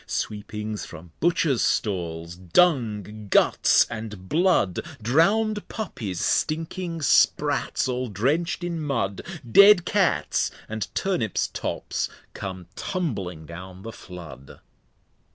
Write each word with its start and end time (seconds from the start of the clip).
Sweepings 0.07 0.83
from 0.83 1.11
Butchers 1.19 1.61
Stalls, 1.61 2.35
Dung, 2.35 3.27
Guts, 3.29 3.85
and 3.87 4.27
Blood,} 4.27 4.79
Drown'd 5.03 5.67
Puppies, 5.67 6.19
stinking 6.19 7.03
Sprats, 7.03 7.87
all 7.87 8.07
drench'd 8.07 8.63
in 8.63 8.81
Mud,} 8.81 9.21
Dead 9.59 9.85
Cats 9.85 10.49
and 10.67 10.87
Turnips 10.95 11.49
Tops 11.49 12.09
come 12.33 12.65
tumbling 12.75 13.45
down 13.45 13.83
the 13.83 13.91
Flood. 13.91 14.59